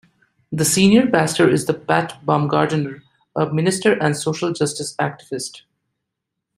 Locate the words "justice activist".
4.51-5.61